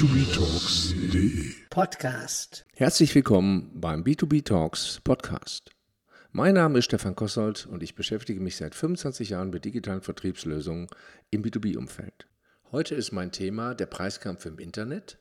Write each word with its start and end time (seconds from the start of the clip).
b2b-talks.de 0.00 1.52
Podcast. 1.68 2.64
Herzlich 2.74 3.14
willkommen 3.14 3.70
beim 3.78 4.02
B2B 4.02 4.42
Talks 4.42 4.98
Podcast. 5.04 5.72
Mein 6.32 6.54
Name 6.54 6.78
ist 6.78 6.86
Stefan 6.86 7.14
Kossold 7.14 7.66
und 7.66 7.82
ich 7.82 7.94
beschäftige 7.96 8.40
mich 8.40 8.56
seit 8.56 8.74
25 8.74 9.28
Jahren 9.28 9.50
mit 9.50 9.66
digitalen 9.66 10.00
Vertriebslösungen 10.00 10.86
im 11.28 11.42
B2B-Umfeld. 11.42 12.26
Heute 12.72 12.94
ist 12.94 13.12
mein 13.12 13.30
Thema 13.30 13.74
der 13.74 13.84
Preiskampf 13.84 14.46
im 14.46 14.58
Internet 14.58 15.18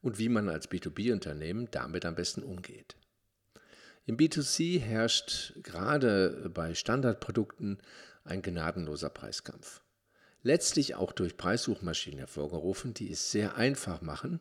und 0.00 0.18
wie 0.18 0.30
man 0.30 0.48
als 0.48 0.70
B2B-Unternehmen 0.70 1.68
damit 1.70 2.06
am 2.06 2.14
besten 2.14 2.42
umgeht. 2.42 2.96
Im 4.06 4.16
B2C 4.16 4.80
herrscht 4.80 5.62
gerade 5.62 6.50
bei 6.54 6.74
Standardprodukten 6.74 7.82
ein 8.24 8.40
gnadenloser 8.40 9.10
Preiskampf 9.10 9.82
letztlich 10.42 10.94
auch 10.94 11.12
durch 11.12 11.36
Preissuchmaschinen 11.36 12.18
hervorgerufen, 12.18 12.94
die 12.94 13.10
es 13.10 13.30
sehr 13.30 13.56
einfach 13.56 14.00
machen, 14.00 14.40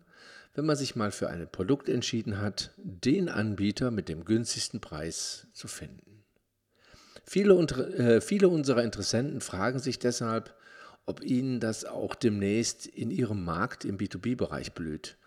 wenn 0.53 0.65
man 0.65 0.75
sich 0.75 0.95
mal 0.95 1.11
für 1.11 1.29
ein 1.29 1.49
Produkt 1.49 1.87
entschieden 1.87 2.39
hat, 2.39 2.71
den 2.77 3.29
Anbieter 3.29 3.91
mit 3.91 4.09
dem 4.09 4.25
günstigsten 4.25 4.81
Preis 4.81 5.47
zu 5.53 5.67
finden. 5.67 6.23
Viele, 7.23 7.53
äh, 7.53 8.21
viele 8.21 8.49
unserer 8.49 8.83
Interessenten 8.83 9.41
fragen 9.41 9.79
sich 9.79 9.99
deshalb, 9.99 10.53
ob 11.05 11.23
ihnen 11.23 11.59
das 11.59 11.85
auch 11.85 12.15
demnächst 12.15 12.85
in 12.85 13.11
ihrem 13.11 13.43
Markt 13.43 13.85
im 13.85 13.97
B2B-Bereich 13.97 14.73
blüht. 14.73 15.17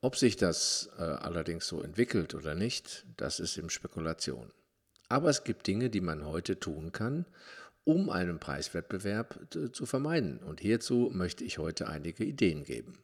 Ob 0.00 0.16
sich 0.16 0.36
das 0.36 0.88
äh, 0.98 1.02
allerdings 1.02 1.66
so 1.66 1.82
entwickelt 1.82 2.34
oder 2.34 2.54
nicht, 2.54 3.04
das 3.16 3.38
ist 3.38 3.58
im 3.58 3.68
Spekulation. 3.68 4.50
Aber 5.08 5.28
es 5.28 5.44
gibt 5.44 5.66
Dinge, 5.66 5.90
die 5.90 6.00
man 6.00 6.24
heute 6.24 6.58
tun 6.58 6.92
kann, 6.92 7.26
um 7.84 8.10
einen 8.10 8.38
Preiswettbewerb 8.38 9.38
zu 9.72 9.86
vermeiden. 9.86 10.38
Und 10.38 10.60
hierzu 10.60 11.10
möchte 11.12 11.44
ich 11.44 11.58
heute 11.58 11.88
einige 11.88 12.24
Ideen 12.24 12.64
geben. 12.64 12.98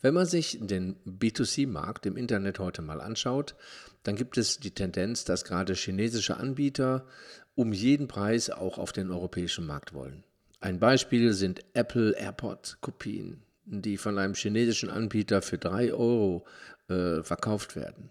Wenn 0.00 0.14
man 0.14 0.26
sich 0.26 0.58
den 0.60 0.96
B2C-Markt 1.06 2.04
im 2.04 2.16
Internet 2.16 2.58
heute 2.58 2.82
mal 2.82 3.00
anschaut, 3.00 3.54
dann 4.02 4.16
gibt 4.16 4.36
es 4.36 4.58
die 4.60 4.72
Tendenz, 4.72 5.24
dass 5.24 5.44
gerade 5.44 5.72
chinesische 5.72 6.36
Anbieter 6.36 7.06
um 7.54 7.72
jeden 7.72 8.06
Preis 8.06 8.50
auch 8.50 8.76
auf 8.76 8.92
den 8.92 9.10
europäischen 9.10 9.66
Markt 9.66 9.94
wollen. 9.94 10.24
Ein 10.60 10.78
Beispiel 10.78 11.32
sind 11.32 11.64
Apple 11.72 12.12
AirPod-Kopien, 12.12 13.42
die 13.64 13.96
von 13.96 14.18
einem 14.18 14.34
chinesischen 14.34 14.90
Anbieter 14.90 15.40
für 15.40 15.58
3 15.58 15.92
Euro 15.94 16.44
äh, 16.88 17.22
verkauft 17.22 17.76
werden. 17.76 18.10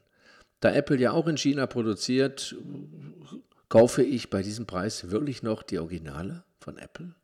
Da 0.59 0.71
Apple 0.71 0.97
ja 0.97 1.11
auch 1.11 1.27
in 1.27 1.37
China 1.37 1.67
produziert, 1.67 2.55
Kaufe 3.73 4.03
ich 4.03 4.29
bei 4.29 4.43
diesem 4.43 4.67
Preis 4.67 5.09
wirklich 5.09 5.41
noch 5.41 5.63
die 5.63 5.79
Originale 5.79 6.43
von 6.59 6.77
Apple? 6.77 7.15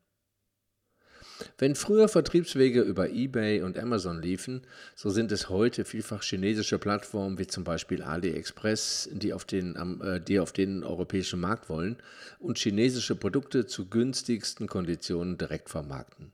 Wenn 1.59 1.75
früher 1.75 2.07
Vertriebswege 2.07 2.81
über 2.81 3.11
eBay 3.11 3.61
und 3.61 3.77
Amazon 3.77 4.19
liefen, 4.19 4.63
so 4.95 5.11
sind 5.11 5.31
es 5.31 5.49
heute 5.49 5.85
vielfach 5.85 6.23
chinesische 6.23 6.79
Plattformen 6.79 7.37
wie 7.37 7.45
zum 7.45 7.63
Beispiel 7.63 8.01
AliExpress, 8.01 9.09
die 9.11 9.31
auf 9.31 9.45
den, 9.45 9.75
äh, 10.01 10.19
die 10.19 10.39
auf 10.39 10.51
den 10.51 10.83
europäischen 10.83 11.39
Markt 11.39 11.69
wollen 11.69 11.97
und 12.39 12.57
chinesische 12.57 13.15
Produkte 13.15 13.67
zu 13.67 13.87
günstigsten 13.87 14.65
Konditionen 14.65 15.37
direkt 15.37 15.69
vermarkten. 15.69 16.33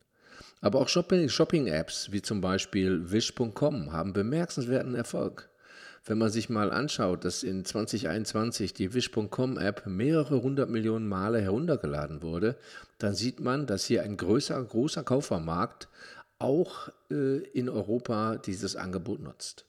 Aber 0.62 0.80
auch 0.80 0.88
Shopping-Apps 0.88 2.14
wie 2.14 2.22
zum 2.22 2.40
Beispiel 2.40 3.12
Wish.com 3.12 3.92
haben 3.92 4.14
bemerkenswerten 4.14 4.96
Erfolg. 4.96 5.50
Wenn 6.06 6.20
man 6.20 6.30
sich 6.30 6.50
mal 6.50 6.72
anschaut, 6.72 7.26
dass 7.26 7.42
in 7.42 7.66
2021 7.66 8.74
die 8.74 8.94
Wish.com-App 8.94 9.88
mehrere 9.88 10.42
hundert 10.44 10.70
Millionen 10.70 11.08
Male 11.08 11.42
heruntergeladen 11.42 12.22
wurde, 12.22 12.58
dann 13.00 13.16
sieht 13.16 13.40
man, 13.40 13.66
dass 13.66 13.86
hier 13.86 14.04
ein 14.04 14.16
größer, 14.16 14.64
großer 14.64 15.04
Kaufermarkt 15.04 15.88
auch 16.38 16.90
äh, 17.10 17.40
in 17.40 17.70
Europa 17.70 18.38
dieses 18.38 18.76
Angebot 18.76 19.20
nutzt. 19.20 19.66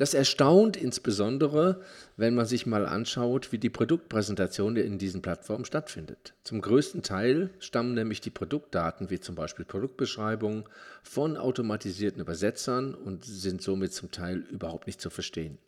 Das 0.00 0.14
erstaunt 0.14 0.78
insbesondere, 0.78 1.82
wenn 2.16 2.34
man 2.34 2.46
sich 2.46 2.64
mal 2.64 2.86
anschaut, 2.86 3.52
wie 3.52 3.58
die 3.58 3.68
Produktpräsentation 3.68 4.74
in 4.76 4.96
diesen 4.96 5.20
Plattformen 5.20 5.66
stattfindet. 5.66 6.32
Zum 6.42 6.62
größten 6.62 7.02
Teil 7.02 7.50
stammen 7.58 7.92
nämlich 7.92 8.22
die 8.22 8.30
Produktdaten, 8.30 9.10
wie 9.10 9.20
zum 9.20 9.34
Beispiel 9.34 9.66
Produktbeschreibungen, 9.66 10.64
von 11.02 11.36
automatisierten 11.36 12.22
Übersetzern 12.22 12.94
und 12.94 13.26
sind 13.26 13.60
somit 13.60 13.92
zum 13.92 14.10
Teil 14.10 14.38
überhaupt 14.50 14.86
nicht 14.86 15.02
zu 15.02 15.10
verstehen. 15.10 15.58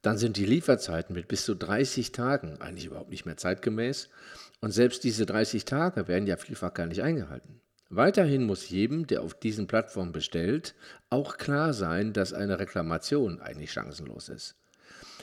Dann 0.00 0.16
sind 0.16 0.36
die 0.36 0.46
Lieferzeiten 0.46 1.12
mit 1.12 1.26
bis 1.26 1.44
zu 1.44 1.56
30 1.56 2.12
Tagen 2.12 2.60
eigentlich 2.60 2.86
überhaupt 2.86 3.10
nicht 3.10 3.26
mehr 3.26 3.36
zeitgemäß 3.36 4.10
und 4.60 4.70
selbst 4.70 5.02
diese 5.02 5.26
30 5.26 5.64
Tage 5.64 6.06
werden 6.06 6.28
ja 6.28 6.36
vielfach 6.36 6.72
gar 6.72 6.86
nicht 6.86 7.02
eingehalten. 7.02 7.60
Weiterhin 7.92 8.44
muss 8.44 8.70
jedem, 8.70 9.08
der 9.08 9.22
auf 9.22 9.34
diesen 9.34 9.66
Plattformen 9.66 10.12
bestellt, 10.12 10.76
auch 11.10 11.38
klar 11.38 11.72
sein, 11.74 12.12
dass 12.12 12.32
eine 12.32 12.60
Reklamation 12.60 13.40
eigentlich 13.40 13.72
chancenlos 13.72 14.28
ist. 14.28 14.54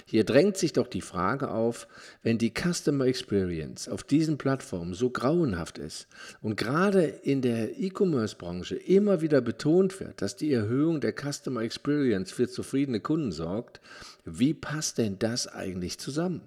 Hier 0.06 0.26
drängt 0.26 0.58
sich 0.58 0.74
doch 0.74 0.88
die 0.88 1.02
Frage 1.02 1.50
auf, 1.50 1.88
wenn 2.24 2.38
die 2.38 2.54
Customer 2.54 3.06
Experience 3.06 3.88
auf 3.88 4.04
diesen 4.04 4.38
Plattformen 4.38 4.94
so 4.94 5.10
grauenhaft 5.10 5.78
ist 5.78 6.08
und 6.42 6.58
gerade 6.58 7.04
in 7.04 7.42
der 7.42 7.80
E-Commerce-Branche 7.80 8.76
immer 8.76 9.22
wieder 9.22 9.40
betont 9.40 10.00
wird, 10.02 10.22
dass 10.22 10.36
die 10.36 10.52
Erhöhung 10.52 11.00
der 11.00 11.14
Customer 11.14 11.62
Experience 11.62 12.32
für 12.32 12.50
zufriedene 12.50 13.00
Kunden 13.00 13.32
sorgt, 13.32 13.80
wie 14.26 14.54
passt 14.54 14.98
denn 14.98 15.20
das 15.20 15.48
eigentlich 15.48 16.00
zusammen? 16.00 16.42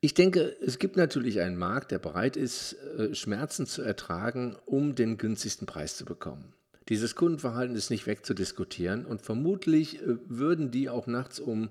Ich 0.00 0.14
denke, 0.14 0.56
es 0.60 0.78
gibt 0.78 0.96
natürlich 0.96 1.40
einen 1.40 1.56
Markt, 1.56 1.90
der 1.90 1.98
bereit 1.98 2.36
ist, 2.36 2.74
äh, 2.98 3.14
Schmerzen 3.14 3.66
zu 3.66 3.82
ertragen, 3.82 4.56
um 4.64 4.94
den 4.94 5.18
günstigsten 5.18 5.66
Preis 5.66 5.96
zu 5.96 6.04
bekommen. 6.04 6.52
Dieses 6.88 7.16
Kundenverhalten 7.16 7.74
ist 7.74 7.90
nicht 7.90 8.06
wegzudiskutieren 8.06 9.04
und 9.04 9.22
vermutlich 9.22 10.00
äh, 10.00 10.18
würden 10.26 10.70
die 10.70 10.88
auch 10.88 11.08
nachts 11.08 11.40
um 11.40 11.70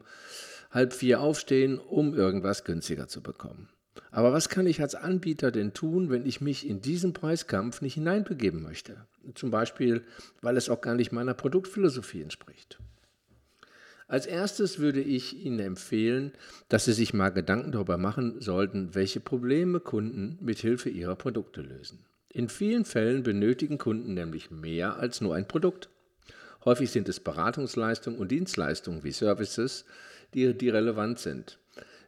halb 0.71 0.91
vier 0.91 1.21
aufstehen, 1.21 1.79
um 1.79 2.13
irgendwas 2.13 2.65
günstiger 2.65 3.07
zu 3.07 3.21
bekommen. 3.21 3.69
Aber 4.11 4.33
was 4.33 4.49
kann 4.49 4.67
ich 4.67 4.81
als 4.81 4.95
Anbieter 4.95 5.49
denn 5.49 5.73
tun, 5.73 6.09
wenn 6.09 6.25
ich 6.25 6.41
mich 6.41 6.67
in 6.67 6.81
diesen 6.81 7.13
Preiskampf 7.13 7.81
nicht 7.81 7.93
hineinbegeben 7.93 8.61
möchte? 8.61 9.07
Zum 9.35 9.51
Beispiel, 9.51 10.03
weil 10.41 10.57
es 10.57 10.69
auch 10.69 10.81
gar 10.81 10.95
nicht 10.95 11.13
meiner 11.13 11.33
Produktphilosophie 11.33 12.21
entspricht. 12.21 12.77
Als 14.09 14.25
erstes 14.25 14.79
würde 14.79 15.01
ich 15.01 15.45
Ihnen 15.45 15.59
empfehlen, 15.59 16.31
dass 16.69 16.85
Sie 16.85 16.93
sich 16.93 17.13
mal 17.13 17.29
Gedanken 17.29 17.73
darüber 17.73 17.97
machen 17.97 18.39
sollten, 18.39 18.95
welche 18.95 19.19
Probleme 19.19 19.81
Kunden 19.81 20.37
mit 20.41 20.59
Hilfe 20.59 20.89
ihrer 20.89 21.17
Produkte 21.17 21.61
lösen. 21.61 22.05
In 22.29 22.47
vielen 22.47 22.85
Fällen 22.85 23.23
benötigen 23.23 23.77
Kunden 23.77 24.13
nämlich 24.13 24.49
mehr 24.49 24.95
als 24.95 25.19
nur 25.19 25.35
ein 25.35 25.47
Produkt. 25.47 25.89
Häufig 26.63 26.89
sind 26.89 27.09
es 27.09 27.19
Beratungsleistungen 27.19 28.17
und 28.17 28.31
Dienstleistungen 28.31 29.03
wie 29.03 29.11
Services, 29.11 29.83
die, 30.33 30.53
die 30.53 30.69
relevant 30.69 31.19
sind. 31.19 31.59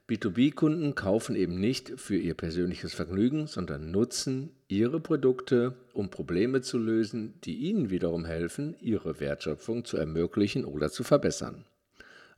B2B-Kunden 0.10 0.96
kaufen 0.96 1.36
eben 1.36 1.60
nicht 1.60 2.00
für 2.00 2.16
ihr 2.16 2.34
persönliches 2.34 2.94
Vergnügen, 2.94 3.48
sondern 3.48 3.92
nutzen 3.92 4.52
ihre 4.70 5.02
Produkte, 5.02 5.76
um 5.94 6.10
Probleme 6.10 6.62
zu 6.62 6.78
lösen, 6.78 7.34
die 7.44 7.58
ihnen 7.58 7.90
wiederum 7.90 8.24
helfen, 8.24 8.76
ihre 8.80 9.20
Wertschöpfung 9.20 9.84
zu 9.84 9.98
ermöglichen 9.98 10.64
oder 10.64 10.90
zu 10.90 11.04
verbessern. 11.04 11.66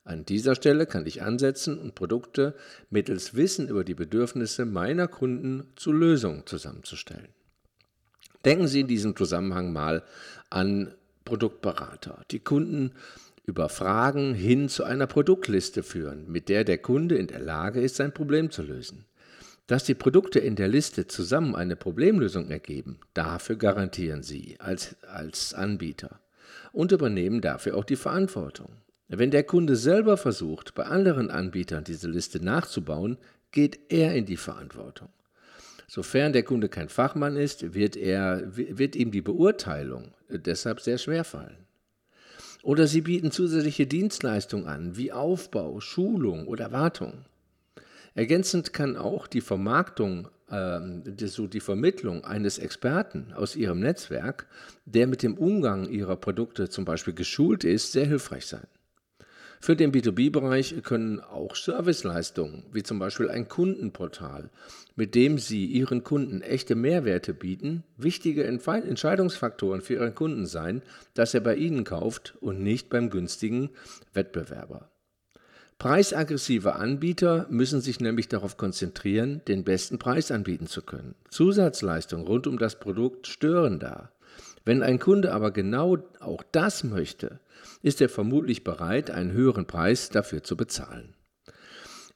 An 0.03 0.25
dieser 0.25 0.55
Stelle 0.55 0.87
kann 0.87 1.05
ich 1.05 1.21
ansetzen 1.21 1.77
und 1.77 1.93
Produkte 1.93 2.55
mittels 2.89 3.35
Wissen 3.35 3.67
über 3.67 3.83
die 3.83 3.93
Bedürfnisse 3.93 4.65
meiner 4.65 5.07
Kunden 5.07 5.71
zu 5.75 5.91
Lösungen 5.91 6.45
zusammenzustellen. 6.45 7.29
Denken 8.43 8.67
Sie 8.67 8.81
in 8.81 8.87
diesem 8.87 9.15
Zusammenhang 9.15 9.71
mal 9.71 10.03
an 10.49 10.95
Produktberater, 11.25 12.25
die 12.31 12.39
Kunden 12.39 12.93
über 13.45 13.69
Fragen 13.69 14.33
hin 14.33 14.69
zu 14.69 14.83
einer 14.83 15.07
Produktliste 15.07 15.83
führen, 15.83 16.31
mit 16.31 16.49
der 16.49 16.63
der 16.63 16.79
Kunde 16.79 17.15
in 17.15 17.27
der 17.27 17.39
Lage 17.39 17.81
ist, 17.81 17.97
sein 17.97 18.13
Problem 18.13 18.49
zu 18.49 18.63
lösen. 18.63 19.05
Dass 19.67 19.83
die 19.83 19.93
Produkte 19.93 20.39
in 20.39 20.55
der 20.55 20.67
Liste 20.67 21.07
zusammen 21.07 21.55
eine 21.55 21.75
Problemlösung 21.75 22.49
ergeben, 22.49 22.99
dafür 23.13 23.55
garantieren 23.55 24.23
Sie 24.23 24.55
als, 24.59 24.95
als 25.03 25.53
Anbieter 25.53 26.19
und 26.71 26.91
übernehmen 26.91 27.41
dafür 27.41 27.77
auch 27.77 27.85
die 27.85 27.95
Verantwortung. 27.95 28.69
Wenn 29.13 29.29
der 29.29 29.43
Kunde 29.43 29.75
selber 29.75 30.15
versucht, 30.15 30.73
bei 30.73 30.85
anderen 30.85 31.29
Anbietern 31.29 31.83
diese 31.83 32.07
Liste 32.07 32.41
nachzubauen, 32.41 33.17
geht 33.51 33.77
er 33.89 34.15
in 34.15 34.25
die 34.25 34.37
Verantwortung. 34.37 35.09
Sofern 35.85 36.31
der 36.31 36.43
Kunde 36.43 36.69
kein 36.69 36.87
Fachmann 36.87 37.35
ist, 37.35 37.73
wird, 37.73 37.97
er, 37.97 38.55
wird 38.55 38.95
ihm 38.95 39.11
die 39.11 39.21
Beurteilung 39.21 40.13
deshalb 40.29 40.79
sehr 40.79 40.97
schwer 40.97 41.25
fallen. 41.25 41.57
Oder 42.63 42.87
Sie 42.87 43.01
bieten 43.01 43.31
zusätzliche 43.31 43.85
Dienstleistungen 43.85 44.67
an, 44.67 44.95
wie 44.95 45.11
Aufbau, 45.11 45.81
Schulung 45.81 46.47
oder 46.47 46.71
Wartung. 46.71 47.25
Ergänzend 48.15 48.71
kann 48.71 48.95
auch 48.95 49.27
die 49.27 49.41
Vermarktung, 49.41 50.29
äh, 50.49 50.79
so 51.27 51.47
die 51.47 51.59
Vermittlung 51.59 52.23
eines 52.23 52.59
Experten 52.59 53.33
aus 53.33 53.57
Ihrem 53.57 53.81
Netzwerk, 53.81 54.47
der 54.85 55.05
mit 55.05 55.21
dem 55.21 55.37
Umgang 55.37 55.89
Ihrer 55.89 56.15
Produkte 56.15 56.69
zum 56.69 56.85
Beispiel 56.85 57.13
geschult 57.13 57.65
ist, 57.65 57.91
sehr 57.91 58.05
hilfreich 58.05 58.45
sein. 58.45 58.67
Für 59.63 59.75
den 59.75 59.91
B2B-Bereich 59.91 60.81
können 60.81 61.19
auch 61.19 61.55
Serviceleistungen, 61.55 62.63
wie 62.73 62.81
zum 62.81 62.97
Beispiel 62.97 63.29
ein 63.29 63.47
Kundenportal, 63.47 64.49
mit 64.95 65.13
dem 65.13 65.37
Sie 65.37 65.67
Ihren 65.67 66.03
Kunden 66.03 66.41
echte 66.41 66.73
Mehrwerte 66.73 67.35
bieten, 67.35 67.83
wichtige 67.95 68.43
Entscheidungsfaktoren 68.43 69.81
für 69.81 69.93
Ihren 69.93 70.15
Kunden 70.15 70.47
sein, 70.47 70.81
dass 71.13 71.35
er 71.35 71.41
bei 71.41 71.55
Ihnen 71.55 71.83
kauft 71.83 72.35
und 72.41 72.63
nicht 72.63 72.89
beim 72.89 73.11
günstigen 73.11 73.69
Wettbewerber. 74.13 74.89
Preisaggressive 75.77 76.75
Anbieter 76.75 77.45
müssen 77.51 77.81
sich 77.81 77.99
nämlich 77.99 78.27
darauf 78.27 78.57
konzentrieren, 78.57 79.41
den 79.47 79.63
besten 79.63 79.99
Preis 79.99 80.31
anbieten 80.31 80.65
zu 80.65 80.81
können. 80.81 81.13
Zusatzleistungen 81.29 82.25
rund 82.25 82.47
um 82.47 82.57
das 82.57 82.79
Produkt 82.79 83.27
stören 83.27 83.77
da. 83.77 84.11
Wenn 84.63 84.83
ein 84.83 84.99
Kunde 84.99 85.33
aber 85.33 85.51
genau 85.51 85.97
auch 86.19 86.43
das 86.51 86.83
möchte, 86.83 87.39
ist 87.81 88.01
er 88.01 88.09
vermutlich 88.09 88.63
bereit, 88.63 89.09
einen 89.11 89.31
höheren 89.31 89.65
Preis 89.65 90.09
dafür 90.09 90.43
zu 90.43 90.55
bezahlen. 90.55 91.15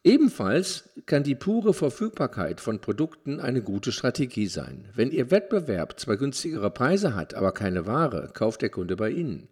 Ebenfalls 0.04 0.90
kann 1.08 1.24
die 1.24 1.34
pure 1.34 1.74
Verfügbarkeit 1.74 2.62
von 2.62 2.80
Produkten 2.80 3.40
eine 3.40 3.64
gute 3.64 3.92
Strategie 3.92 4.46
sein. 4.46 4.88
Wenn 4.94 5.10
Ihr 5.10 5.32
Wettbewerb 5.32 6.00
zwar 6.00 6.18
günstigere 6.18 6.70
Preise 6.70 7.16
hat, 7.16 7.34
aber 7.34 7.54
keine 7.54 7.88
Ware, 7.88 8.30
kauft 8.32 8.62
der 8.62 8.70
Kunde 8.70 8.96
bei 8.96 9.10
Ihnen. 9.10 9.48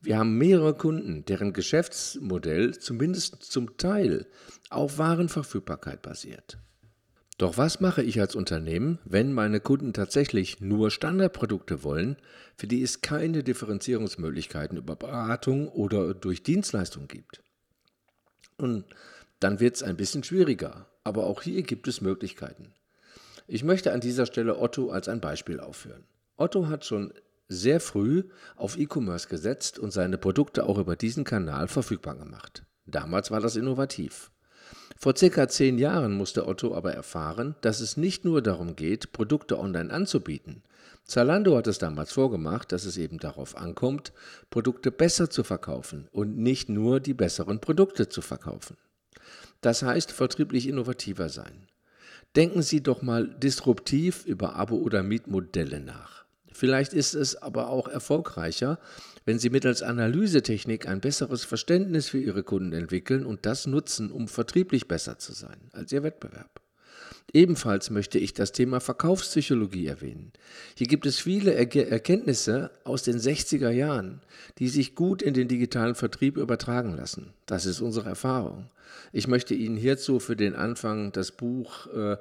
Wir 0.00 0.18
haben 0.18 0.36
mehrere 0.36 0.74
Kunden, 0.74 1.24
deren 1.24 1.52
Geschäftsmodell 1.52 2.76
zumindest 2.76 3.44
zum 3.44 3.76
Teil 3.76 4.26
auf 4.70 4.98
Warenverfügbarkeit 4.98 6.02
basiert. 6.02 6.58
Doch 7.38 7.56
was 7.56 7.80
mache 7.80 8.02
ich 8.02 8.20
als 8.20 8.34
Unternehmen, 8.34 8.98
wenn 9.04 9.32
meine 9.32 9.60
Kunden 9.60 9.92
tatsächlich 9.92 10.60
nur 10.60 10.90
Standardprodukte 10.90 11.82
wollen, 11.82 12.16
für 12.56 12.66
die 12.66 12.82
es 12.82 13.00
keine 13.00 13.42
Differenzierungsmöglichkeiten 13.42 14.76
über 14.76 14.96
Beratung 14.96 15.68
oder 15.68 16.14
durch 16.14 16.42
Dienstleistung 16.42 17.08
gibt? 17.08 17.42
Und 18.58 18.84
dann 19.40 19.60
wird 19.60 19.76
es 19.76 19.82
ein 19.82 19.96
bisschen 19.96 20.22
schwieriger, 20.22 20.86
aber 21.04 21.26
auch 21.26 21.42
hier 21.42 21.62
gibt 21.62 21.88
es 21.88 22.00
Möglichkeiten. 22.00 22.74
Ich 23.48 23.64
möchte 23.64 23.92
an 23.92 24.00
dieser 24.00 24.26
Stelle 24.26 24.58
Otto 24.58 24.90
als 24.90 25.08
ein 25.08 25.20
Beispiel 25.20 25.58
aufführen. 25.58 26.04
Otto 26.36 26.68
hat 26.68 26.84
schon 26.84 27.12
sehr 27.48 27.80
früh 27.80 28.24
auf 28.56 28.78
E-Commerce 28.78 29.28
gesetzt 29.28 29.78
und 29.78 29.92
seine 29.92 30.18
Produkte 30.18 30.64
auch 30.64 30.78
über 30.78 30.96
diesen 30.96 31.24
Kanal 31.24 31.68
verfügbar 31.68 32.16
gemacht. 32.16 32.64
Damals 32.86 33.30
war 33.30 33.40
das 33.40 33.56
innovativ. 33.56 34.31
Vor 35.02 35.16
circa 35.16 35.48
zehn 35.48 35.78
Jahren 35.78 36.12
musste 36.12 36.46
Otto 36.46 36.76
aber 36.76 36.92
erfahren, 36.92 37.56
dass 37.60 37.80
es 37.80 37.96
nicht 37.96 38.24
nur 38.24 38.40
darum 38.40 38.76
geht, 38.76 39.10
Produkte 39.10 39.58
online 39.58 39.92
anzubieten. 39.92 40.62
Zalando 41.02 41.56
hat 41.56 41.66
es 41.66 41.78
damals 41.78 42.12
vorgemacht, 42.12 42.70
dass 42.70 42.84
es 42.84 42.96
eben 42.96 43.18
darauf 43.18 43.56
ankommt, 43.56 44.12
Produkte 44.48 44.92
besser 44.92 45.28
zu 45.28 45.42
verkaufen 45.42 46.06
und 46.12 46.38
nicht 46.38 46.68
nur 46.68 47.00
die 47.00 47.14
besseren 47.14 47.60
Produkte 47.60 48.10
zu 48.10 48.22
verkaufen. 48.22 48.76
Das 49.60 49.82
heißt, 49.82 50.12
vertrieblich 50.12 50.68
innovativer 50.68 51.28
sein. 51.28 51.66
Denken 52.36 52.62
Sie 52.62 52.80
doch 52.80 53.02
mal 53.02 53.26
disruptiv 53.26 54.24
über 54.24 54.54
Abo- 54.54 54.82
oder 54.82 55.02
Mietmodelle 55.02 55.80
nach. 55.80 56.21
Vielleicht 56.52 56.92
ist 56.92 57.14
es 57.14 57.36
aber 57.36 57.68
auch 57.68 57.88
erfolgreicher, 57.88 58.78
wenn 59.24 59.38
Sie 59.38 59.50
mittels 59.50 59.82
Analysetechnik 59.82 60.88
ein 60.88 61.00
besseres 61.00 61.44
Verständnis 61.44 62.08
für 62.08 62.18
Ihre 62.18 62.42
Kunden 62.42 62.72
entwickeln 62.72 63.24
und 63.24 63.46
das 63.46 63.66
nutzen, 63.66 64.10
um 64.10 64.28
vertrieblich 64.28 64.88
besser 64.88 65.18
zu 65.18 65.32
sein 65.32 65.70
als 65.72 65.92
Ihr 65.92 66.02
Wettbewerb. 66.02 66.60
Ebenfalls 67.32 67.90
möchte 67.90 68.18
ich 68.18 68.34
das 68.34 68.52
Thema 68.52 68.80
Verkaufspsychologie 68.80 69.86
erwähnen. 69.86 70.32
Hier 70.76 70.86
gibt 70.86 71.06
es 71.06 71.18
viele 71.18 71.54
Erkenntnisse 71.54 72.70
aus 72.84 73.04
den 73.04 73.18
60er 73.18 73.70
Jahren, 73.70 74.20
die 74.58 74.68
sich 74.68 74.94
gut 74.94 75.22
in 75.22 75.32
den 75.32 75.48
digitalen 75.48 75.94
Vertrieb 75.94 76.36
übertragen 76.36 76.94
lassen. 76.94 77.32
Das 77.46 77.64
ist 77.64 77.80
unsere 77.80 78.08
Erfahrung. 78.08 78.68
Ich 79.12 79.28
möchte 79.28 79.54
Ihnen 79.54 79.76
hierzu 79.76 80.20
für 80.20 80.36
den 80.36 80.54
Anfang 80.54 81.12
das 81.12 81.32
Buch 81.32 81.86
äh, 81.86 82.16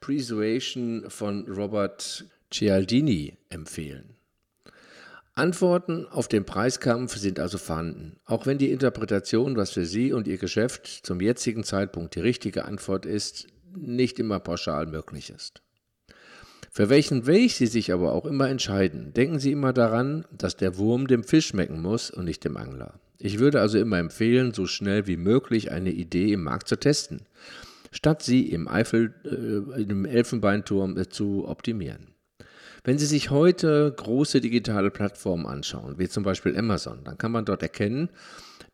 Persuasion 0.00 1.06
von 1.08 1.46
Robert 1.48 2.24
Cialdini 2.52 3.38
empfehlen. 3.48 4.14
Antworten 5.34 6.06
auf 6.06 6.28
den 6.28 6.44
Preiskampf 6.44 7.16
sind 7.16 7.40
also 7.40 7.56
vorhanden, 7.56 8.16
auch 8.26 8.44
wenn 8.44 8.58
die 8.58 8.70
Interpretation, 8.70 9.56
was 9.56 9.70
für 9.70 9.86
Sie 9.86 10.12
und 10.12 10.28
Ihr 10.28 10.36
Geschäft 10.36 10.86
zum 10.86 11.22
jetzigen 11.22 11.64
Zeitpunkt 11.64 12.14
die 12.14 12.20
richtige 12.20 12.66
Antwort 12.66 13.06
ist, 13.06 13.46
nicht 13.74 14.18
immer 14.18 14.40
pauschal 14.40 14.86
möglich 14.86 15.30
ist. 15.30 15.62
Für 16.70 16.90
welchen 16.90 17.26
Weg 17.26 17.52
Sie 17.52 17.66
sich 17.66 17.92
aber 17.92 18.12
auch 18.12 18.26
immer 18.26 18.50
entscheiden, 18.50 19.14
denken 19.14 19.38
Sie 19.38 19.52
immer 19.52 19.72
daran, 19.72 20.26
dass 20.30 20.56
der 20.56 20.76
Wurm 20.76 21.06
dem 21.06 21.24
Fisch 21.24 21.48
schmecken 21.48 21.80
muss 21.80 22.10
und 22.10 22.26
nicht 22.26 22.44
dem 22.44 22.58
Angler. 22.58 23.00
Ich 23.18 23.38
würde 23.38 23.60
also 23.60 23.78
immer 23.78 23.98
empfehlen, 23.98 24.52
so 24.52 24.66
schnell 24.66 25.06
wie 25.06 25.16
möglich 25.16 25.70
eine 25.70 25.92
Idee 25.92 26.32
im 26.32 26.42
Markt 26.42 26.68
zu 26.68 26.76
testen, 26.76 27.22
statt 27.92 28.22
sie 28.22 28.50
im 28.50 28.68
Eifel, 28.68 29.14
äh, 29.24 29.82
im 29.82 30.04
Elfenbeinturm 30.04 30.98
äh, 30.98 31.08
zu 31.08 31.46
optimieren. 31.46 32.08
Wenn 32.84 32.98
Sie 32.98 33.06
sich 33.06 33.30
heute 33.30 33.92
große 33.96 34.40
digitale 34.40 34.90
Plattformen 34.90 35.46
anschauen, 35.46 35.98
wie 35.98 36.08
zum 36.08 36.24
Beispiel 36.24 36.56
Amazon, 36.56 37.04
dann 37.04 37.16
kann 37.16 37.30
man 37.30 37.44
dort 37.44 37.62
erkennen, 37.62 38.08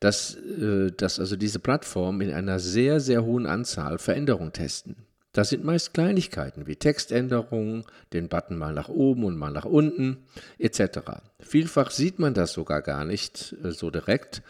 dass, 0.01 0.35
äh, 0.35 0.91
dass 0.97 1.21
also 1.21 1.37
diese 1.37 1.59
Plattformen 1.59 2.23
in 2.23 2.33
einer 2.33 2.59
sehr, 2.59 3.01
sehr 3.01 3.25
hohen 3.25 3.47
Anzahl 3.47 3.99
Veränderungen 3.99 4.53
testen. 4.53 4.97
Das 5.33 5.51
sind 5.51 5.63
meist 5.63 5.93
Kleinigkeiten 5.93 6.67
wie 6.67 6.77
Textänderungen, 6.77 7.85
den 8.13 8.29
Button 8.29 8.57
mal 8.57 8.73
nach 8.73 8.89
oben 8.89 9.25
und 9.25 9.37
mal 9.37 9.51
nach 9.51 9.67
unten 9.67 10.25
etc. 10.59 11.01
Vielfach 11.39 11.91
sieht 11.91 12.19
man 12.19 12.33
das 12.33 12.55
sogar 12.55 12.81
gar 12.81 13.05
nicht 13.05 13.55
äh, 13.63 13.73
so 13.73 13.91
direkt 13.91 14.43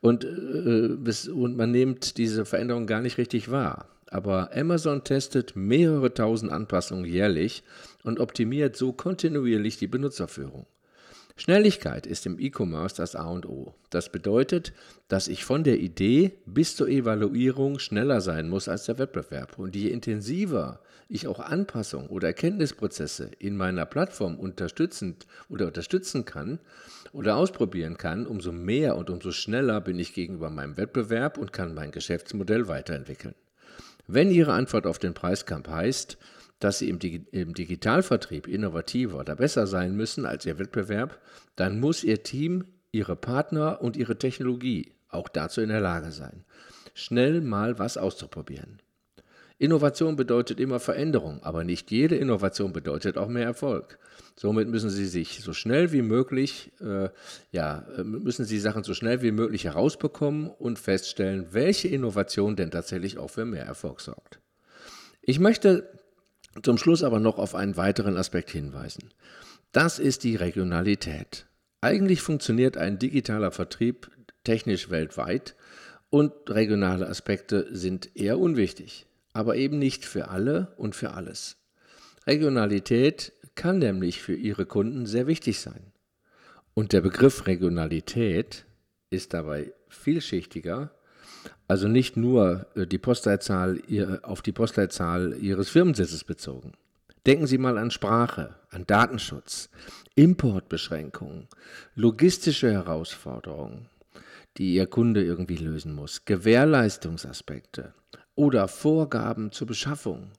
und, 0.00 0.24
äh, 0.24 1.30
und 1.30 1.56
man 1.56 1.70
nimmt 1.70 2.18
diese 2.18 2.44
Veränderungen 2.44 2.88
gar 2.88 3.02
nicht 3.02 3.18
richtig 3.18 3.50
wahr. 3.50 3.88
Aber 4.10 4.54
Amazon 4.54 5.04
testet 5.04 5.56
mehrere 5.56 6.14
tausend 6.14 6.52
Anpassungen 6.52 7.04
jährlich 7.04 7.64
und 8.04 8.20
optimiert 8.20 8.76
so 8.76 8.92
kontinuierlich 8.92 9.78
die 9.78 9.88
Benutzerführung. 9.88 10.66
Schnelligkeit 11.38 12.06
ist 12.06 12.24
im 12.24 12.38
E-Commerce 12.40 12.96
das 12.96 13.14
A 13.14 13.28
und 13.28 13.44
O. 13.46 13.74
Das 13.90 14.10
bedeutet, 14.10 14.72
dass 15.08 15.28
ich 15.28 15.44
von 15.44 15.64
der 15.64 15.78
Idee 15.80 16.32
bis 16.46 16.76
zur 16.76 16.88
Evaluierung 16.88 17.78
schneller 17.78 18.22
sein 18.22 18.48
muss 18.48 18.68
als 18.68 18.86
der 18.86 18.98
Wettbewerb. 18.98 19.58
Und 19.58 19.76
je 19.76 19.90
intensiver 19.90 20.80
ich 21.08 21.26
auch 21.26 21.38
Anpassungen 21.38 22.08
oder 22.08 22.28
Erkenntnisprozesse 22.28 23.30
in 23.38 23.54
meiner 23.54 23.84
Plattform 23.84 24.38
unterstützend 24.38 25.26
oder 25.50 25.66
unterstützen 25.66 26.24
kann 26.24 26.58
oder 27.12 27.36
ausprobieren 27.36 27.98
kann, 27.98 28.26
umso 28.26 28.50
mehr 28.50 28.96
und 28.96 29.10
umso 29.10 29.30
schneller 29.30 29.82
bin 29.82 29.98
ich 29.98 30.14
gegenüber 30.14 30.48
meinem 30.48 30.78
Wettbewerb 30.78 31.36
und 31.36 31.52
kann 31.52 31.74
mein 31.74 31.90
Geschäftsmodell 31.90 32.66
weiterentwickeln. 32.66 33.34
Wenn 34.06 34.30
Ihre 34.30 34.52
Antwort 34.52 34.86
auf 34.86 34.98
den 34.98 35.14
Preiskampf 35.14 35.68
heißt, 35.68 36.18
dass 36.58 36.78
sie 36.78 36.88
im, 36.88 36.98
Digi 36.98 37.26
im, 37.32 37.54
Digitalvertrieb 37.54 38.46
innovativer 38.46 39.18
oder 39.18 39.36
besser 39.36 39.66
sein 39.66 39.94
müssen 39.94 40.24
als 40.24 40.46
ihr 40.46 40.58
Wettbewerb, 40.58 41.20
dann 41.54 41.80
muss 41.80 42.02
ihr 42.02 42.22
Team, 42.22 42.64
ihre 42.92 43.16
Partner 43.16 43.82
und 43.82 43.96
ihre 43.96 44.16
Technologie 44.16 44.94
auch 45.08 45.28
dazu 45.28 45.60
in 45.60 45.68
der 45.68 45.80
Lage 45.80 46.12
sein, 46.12 46.44
schnell 46.94 47.40
mal 47.40 47.78
was 47.78 47.98
auszuprobieren. 47.98 48.80
Innovation 49.58 50.16
bedeutet 50.16 50.60
immer 50.60 50.80
Veränderung, 50.80 51.42
aber 51.42 51.64
nicht 51.64 51.90
jede 51.90 52.16
Innovation 52.16 52.72
bedeutet 52.72 53.16
auch 53.16 53.28
mehr 53.28 53.44
Erfolg. 53.44 53.98
Somit 54.36 54.68
müssen 54.68 54.90
Sie 54.90 55.06
sich 55.06 55.40
so 55.40 55.54
schnell 55.54 55.92
wie 55.92 56.02
möglich, 56.02 56.72
äh, 56.80 57.08
ja, 57.52 57.86
müssen 58.02 58.44
Sie 58.44 58.58
Sachen 58.58 58.84
so 58.84 58.92
schnell 58.92 59.22
wie 59.22 59.32
möglich 59.32 59.64
herausbekommen 59.64 60.50
und 60.50 60.78
feststellen, 60.78 61.48
welche 61.52 61.88
Innovation 61.88 62.54
denn 62.54 62.70
tatsächlich 62.70 63.16
auch 63.16 63.30
für 63.30 63.46
mehr 63.46 63.64
Erfolg 63.64 64.02
sorgt. 64.02 64.40
Ich 65.22 65.38
möchte 65.38 65.88
zum 66.62 66.76
Schluss 66.76 67.02
aber 67.02 67.18
noch 67.18 67.38
auf 67.38 67.54
einen 67.54 67.76
weiteren 67.78 68.16
Aspekt 68.16 68.50
hinweisen. 68.50 69.10
Das 69.72 69.98
ist 69.98 70.24
die 70.24 70.36
Regionalität. 70.36 71.46
Eigentlich 71.80 72.20
funktioniert 72.20 72.76
ein 72.76 72.98
digitaler 72.98 73.52
Vertrieb 73.52 74.10
technisch 74.44 74.90
weltweit 74.90 75.56
und 76.10 76.32
regionale 76.48 77.08
Aspekte 77.08 77.66
sind 77.70 78.16
eher 78.16 78.38
unwichtig, 78.38 79.06
aber 79.36 79.56
eben 79.56 79.78
nicht 79.78 80.04
für 80.04 80.28
alle 80.28 80.72
und 80.76 80.96
für 80.96 81.12
alles. 81.12 81.56
Regionalität 82.26 83.32
kann 83.54 83.78
nämlich 83.78 84.20
für 84.20 84.34
Ihre 84.34 84.66
Kunden 84.66 85.06
sehr 85.06 85.26
wichtig 85.26 85.60
sein. 85.60 85.92
Und 86.74 86.92
der 86.92 87.00
Begriff 87.00 87.46
Regionalität 87.46 88.66
ist 89.10 89.32
dabei 89.34 89.72
vielschichtiger 89.88 90.90
also 91.68 91.88
nicht 91.88 92.16
nur 92.16 92.66
äh, 92.74 92.86
die 92.86 92.98
Postleitzahl 92.98 93.80
auf 94.22 94.42
die 94.42 94.52
Postleitzahl 94.52 95.36
Ihres 95.40 95.68
Firmensitzes 95.68 96.24
bezogen. 96.24 96.72
Denken 97.26 97.46
Sie 97.46 97.58
mal 97.58 97.76
an 97.76 97.90
Sprache, 97.90 98.54
an 98.70 98.86
Datenschutz, 98.86 99.68
Importbeschränkungen, 100.14 101.48
logistische 101.96 102.70
Herausforderungen, 102.70 103.88
die 104.58 104.74
Ihr 104.74 104.86
Kunde 104.86 105.24
irgendwie 105.24 105.56
lösen 105.56 105.92
muss, 105.92 106.24
Gewährleistungsaspekte 106.24 107.92
oder 108.36 108.68
Vorgaben 108.68 109.50
zur 109.50 109.66
Beschaffung 109.66 110.30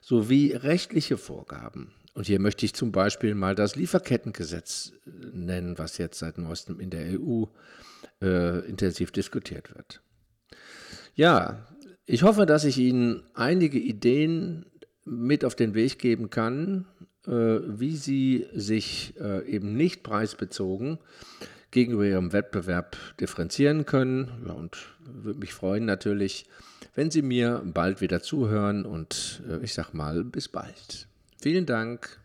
sowie 0.00 0.52
rechtliche 0.52 1.18
Vorgaben. 1.18 1.92
Und 2.14 2.26
hier 2.26 2.40
möchte 2.40 2.64
ich 2.64 2.74
zum 2.74 2.92
Beispiel 2.92 3.34
mal 3.34 3.54
das 3.54 3.76
Lieferkettengesetz 3.76 4.92
äh, 5.06 5.10
nennen, 5.32 5.78
was 5.78 5.98
jetzt 5.98 6.18
seit 6.18 6.38
neuestem 6.38 6.78
in 6.80 6.90
der 6.90 7.20
EU 7.20 7.44
äh, 8.22 8.66
intensiv 8.68 9.10
diskutiert 9.10 9.74
wird. 9.74 10.00
Ja, 11.14 11.66
ich 12.06 12.22
hoffe, 12.22 12.46
dass 12.46 12.64
ich 12.64 12.78
Ihnen 12.78 13.22
einige 13.34 13.78
Ideen 13.78 14.66
mit 15.04 15.44
auf 15.44 15.54
den 15.54 15.74
Weg 15.74 15.98
geben 15.98 16.30
kann, 16.30 16.86
äh, 17.26 17.30
wie 17.30 17.96
Sie 17.96 18.46
sich 18.52 19.14
äh, 19.20 19.46
eben 19.46 19.74
nicht 19.76 20.02
preisbezogen 20.02 20.98
gegenüber 21.70 22.04
Ihrem 22.04 22.32
Wettbewerb 22.32 22.96
differenzieren 23.20 23.86
können. 23.86 24.44
Ja, 24.46 24.52
und 24.52 24.76
würde 25.04 25.38
mich 25.38 25.52
freuen 25.52 25.84
natürlich, 25.84 26.46
wenn 26.94 27.10
Sie 27.10 27.22
mir 27.22 27.62
bald 27.64 28.00
wieder 28.00 28.22
zuhören 28.22 28.84
und 28.84 29.42
äh, 29.48 29.62
ich 29.64 29.74
sage 29.74 29.90
mal 29.92 30.24
bis 30.24 30.48
bald. 30.48 31.06
Vielen 31.40 31.66
Dank. 31.66 32.20